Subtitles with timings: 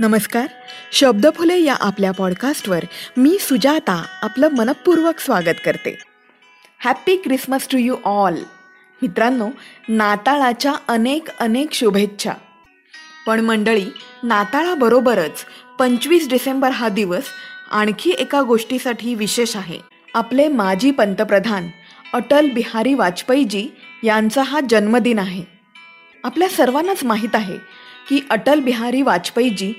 [0.00, 0.46] नमस्कार.
[0.92, 2.84] शब्द फुले या आपल्या पॉडकास्टवर
[3.16, 5.98] मी सुजाता आपलं मनपूर्वक स्वागत करते.
[6.84, 8.34] Happy Christmas to you all.
[9.02, 9.48] मित्रांनो
[9.88, 12.32] नाताळाच्या अनेक अनेक शुभेच्छा.
[13.26, 13.86] पण मंडळी
[14.22, 15.44] नाताळाबरोबरच
[15.78, 17.24] पंचवीस डिसेंबर हा दिवस
[17.70, 19.78] आणखी एका गोष्टीसाठी विशेष आहे.
[20.14, 21.68] आपले माजी पंतप्रधान
[22.12, 23.68] अटल बिहारी वाजपेयीजी
[24.04, 25.44] यांचा हा जन्मदिन आहे.
[26.24, 27.58] आपल्या सर्वांनाच माहीत आहे
[28.08, 29.72] की अटल बिहारी वाजपेयीजी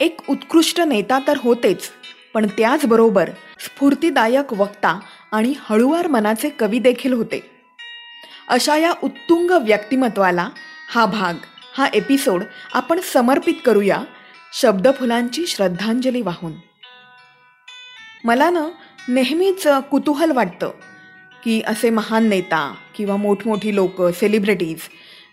[0.00, 1.90] एक उत्कृष्ट नेता तर होतेच
[2.34, 4.98] पण त्याचबरोबर स्फूर्तीदायक वक्ता
[5.32, 7.40] आणि हळुवार मनाचे कवी देखील होते.
[8.48, 10.48] अशा या उत्तुंग व्यक्तिमत्वाला
[10.90, 11.34] हा भाग
[11.76, 14.02] हा एपिसोड आपण समर्पित करूया
[14.52, 16.52] शब्दफुलांची श्रद्धांजली वाहून.
[18.24, 18.66] मला ना
[19.08, 20.70] नेहमीच कुतूहल वाटतं
[21.44, 24.78] की असे महान नेता किंवा मोठमोठी लोक सेलिब्रिटीज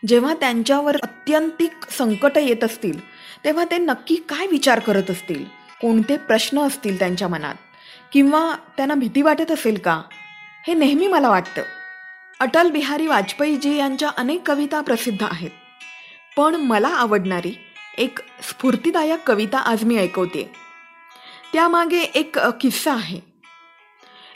[0.07, 2.99] जेव्हा त्यांच्यावर अत्यंतिक संकट येत असतील
[3.43, 5.45] तेव्हा ते नक्की काय विचार करत असतील?
[5.81, 7.55] कोणते प्रश्न असतील त्यांच्या मनात?
[8.13, 10.01] किंवा त्यांना भीती वाटत असेल का?
[10.67, 11.61] हे नेहमी मला वाटतं.
[12.39, 15.49] अटल बिहारी वाजपेयीजी यांच्या अनेक कविता प्रसिद्ध आहेत.
[16.37, 17.53] पण मला आवडणारी
[17.97, 20.51] एक स्फूर्तीदायक कविता आज मी ऐकवते
[21.53, 23.19] त्यामागे एक किस्सा आहे.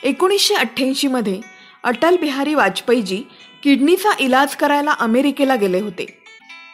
[0.04, 1.42] एकोणीसशे अठ्ठ्याऐंशीमध्ये
[1.84, 3.24] अटल बिहारी वाजपेयीजी
[3.66, 6.06] किडनीचा इलाज करायला अमेरिकेला गेले होते.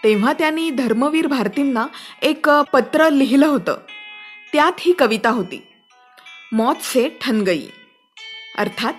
[0.03, 1.87] तेव्हा त्यांनी धर्मवीर भारतींना
[2.21, 3.77] एक पत्र लिहिलं होतं.
[4.53, 5.67] त्यात ही कविता होती.
[6.51, 7.65] मौत से ठन गई
[8.57, 8.93] अर्थात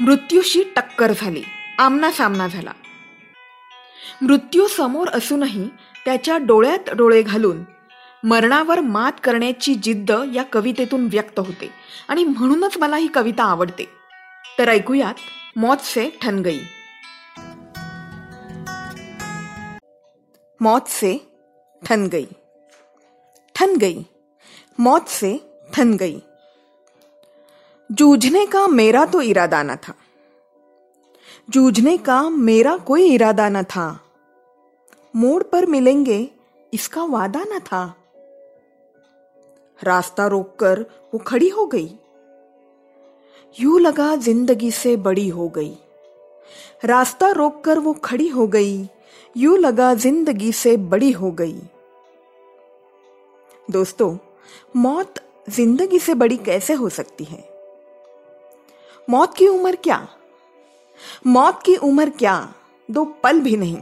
[0.00, 1.42] मृत्यूशी टक्कर झाली.
[1.78, 2.70] आमना सामना झाला.
[4.22, 5.68] मृत्यू समोर असूनही
[6.04, 7.56] त्याच्या डोळ्यात डोळे घालून
[8.24, 11.70] मरणावर मात करण्याची जिद्द या कवितेतून व्यक्त होते
[12.08, 13.88] आणि म्हणूनच मला ही कविता आवडते.
[14.58, 15.14] तर ऐकूयात
[15.56, 16.42] मौत से ठन
[20.62, 21.20] मौत से
[21.86, 22.28] ठन गई।
[23.54, 24.06] ठन गई।
[24.80, 25.40] मौत से
[25.74, 26.22] ठन गई।
[27.92, 29.94] जूझने का मेरा तो इरादा न था।
[31.50, 34.00] जूझने का मेरा कोई इरादा न था।
[35.16, 36.30] मोड़ पर मिलेंगे
[36.74, 37.94] इसका वादा न था।
[39.84, 41.98] रास्ता रोककर वो खड़ी हो गई।
[43.60, 45.76] यू लगा ज़िंदगी से बड़ी हो गई।
[46.84, 48.88] रास्ता रोककर वो खड़ी हो गई।
[49.36, 51.60] यू लगा ज़िंदगी से बड़ी हो गई।
[53.70, 54.16] दोस्तों,
[54.76, 55.14] मौत
[55.50, 57.48] ज़िंदगी से बड़ी कैसे हो सकती है?
[59.10, 60.08] मौत की उम्र क्या?
[61.26, 62.54] मौत की उम्र क्या?
[62.90, 63.78] दो पल भी नहीं।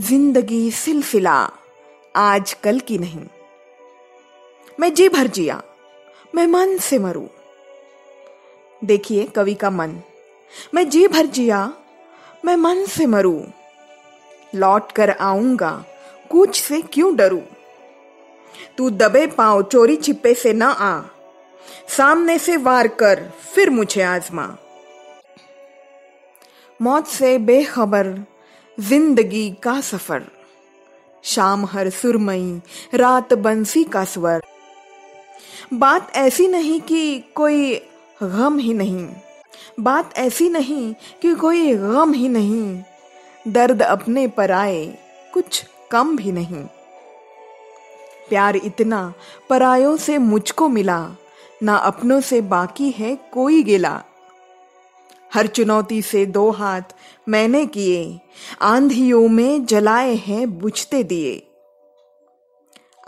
[0.00, 1.50] ज़िंदगी सिलसिला
[2.14, 3.26] आज कल की नहीं।
[4.80, 5.62] मैं जी भर जिया,
[6.34, 7.28] मैं मन से मरू।
[8.84, 10.00] देखिए कवि का मन,
[10.74, 11.72] मैं जी भर जिया,
[12.44, 13.42] मैं मन से मरू।
[14.54, 15.84] लौट कर आऊँगा।
[16.30, 17.42] कुछ से क्यों डरू?
[18.78, 21.02] तू दबे पाओ चोरी छिपे से न आ।
[21.88, 24.56] सामने से वार कर, फिर मुझे आजमा।
[26.82, 28.24] मौत से बेखबर,
[28.80, 30.22] ज़िंदगी का सफ़र।
[31.22, 32.60] शाम हर सुरमई,
[32.94, 34.42] रात बंसी का स्वर।
[35.74, 37.74] बात ऐसी नहीं कि कोई
[38.22, 39.08] गम ही नहीं।
[39.80, 42.82] बात ऐसी नहीं कि कोई गम ही नहीं।
[43.48, 44.98] दर्द अपने पर आए,
[45.34, 46.64] कुछ कम भी नहीं।
[48.28, 49.14] प्यार इतना
[49.50, 51.10] परायों से मुझको मिला,
[51.62, 54.02] ना अपनों से बाकी है कोई गिला।
[55.34, 56.82] हर चुनौती से दो हाथ
[57.28, 58.20] मैंने किए,
[58.62, 61.46] आंधियों में जलाए हैं बुझते दिए।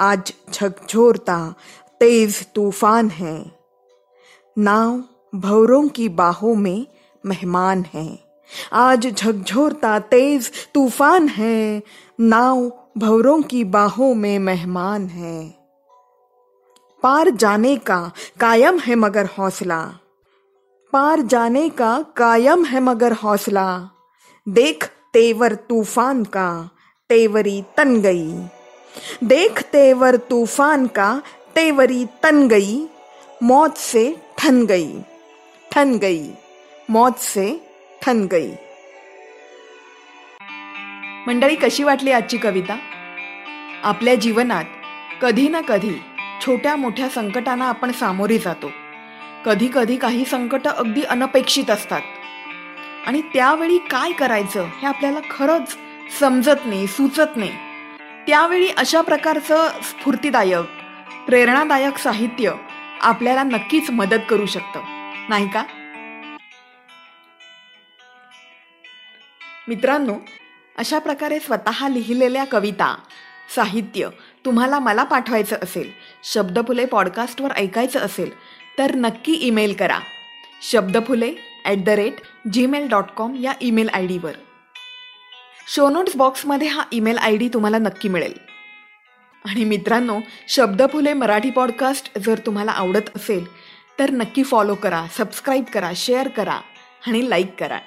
[0.01, 1.55] आज झकझोरता
[2.01, 3.53] तेज तूफ़ान है।
[4.59, 5.05] नाव
[5.35, 6.87] भवरों की बाहों में
[7.27, 8.24] मेहमान है।
[8.73, 11.83] आज झकझोरता तेज तूफ़ान है,
[12.21, 15.55] नाव भवरों की बाहों में मेहमान है।
[17.03, 19.93] पार जाने का कायम है मगर हौसला।
[20.93, 23.91] पार जाने का कायम है मगर हौसला।
[24.49, 26.71] देख तेवर तूफ़ान का,
[27.09, 28.45] तेवरी तन गई।
[29.25, 31.23] देख तेवर तूफ़ान का,
[31.55, 32.89] तेवरी तन गई।
[33.43, 35.03] मौत से ठन गई
[35.73, 36.31] ठन गई।
[36.91, 37.64] मौत से
[38.07, 38.27] ठन
[41.27, 42.77] मंडळी कशी वाटली आजची कविता?
[43.85, 44.65] आपल्या जीवनात
[45.23, 46.03] कधी ना कधी
[46.47, 48.71] छोट्या मोठ्या संकटांना आपण सामोरे जातो.
[49.47, 52.01] कधी कधी काही संकट अगदी अनपेक्षित असतात.
[53.07, 55.77] आणि त्यावेळी काय करायचं हे आपल्याला खरंच
[56.21, 57.53] समजत नाही सुचत नाही.
[58.27, 60.67] त्यावेळी अशा प्रकारचं स्फूर्तीदायक
[61.27, 62.53] प्रेरणादायक साहित्य
[63.03, 64.81] आपल्याला नक्कीच मदत करू शकतं.
[65.29, 65.65] नाही का?
[69.69, 70.15] मित्रांनो
[70.79, 72.95] अशा प्रकारे स्वतः लिहिलेल्या कविता
[73.55, 74.09] साहित्य
[74.45, 75.91] तुम्हाला मला पाठवायचं असेल
[76.25, 78.31] शब्दफुले पॉडकास्टवर ऐकायचं असेल
[78.79, 79.99] तर नक्की ईमेल करा.
[80.63, 81.33] Shabdaphule
[81.65, 82.15] at the rate
[82.53, 84.33] Gmail dot com या ईमेल आय डीवर
[85.69, 88.35] शोनोट्स बॉक्समध्ये हा ईमेल आय डी तुम्हाला नक्की मिळेल.
[89.45, 90.19] आणि मित्रांनो
[90.49, 93.45] शब्दफुले मराठी पॉडकास्ट जर तुम्हाला आवडत असेल
[93.99, 96.61] तर नक्की फॉलो करा सबस्क्राईब करा शेअर करा
[97.07, 97.79] आणि लाईक करा.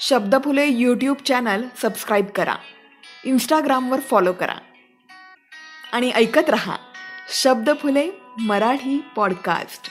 [0.00, 2.54] शब्दफुले यूट्यूब चॅनल सबस्क्राईब करा.
[3.24, 4.54] इंस्टाग्रामवर फॉलो करा.
[5.92, 6.76] आणि ऐकत रहा
[7.32, 8.10] शब्दफुले
[8.40, 9.88] मराठी पॉडकास्ट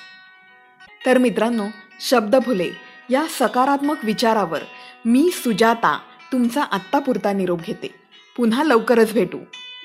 [1.05, 1.65] तर मित्रांनो
[2.01, 2.71] शब्दफुले
[3.09, 4.59] या सकारात्मक विचारावर
[5.05, 5.99] मी सुजाता
[6.31, 7.95] तुमचा आत्तापुरता निरोप घेते.
[8.37, 9.37] पुन्हा लवकरच भेटू.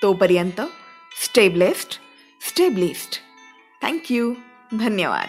[0.02, 0.60] तोपर्यंत
[1.24, 2.00] स्टेबलेस्ट
[2.48, 3.20] स्टेबलिस्ट
[3.82, 4.34] थँक्यू
[4.72, 5.28] धन्यवाद.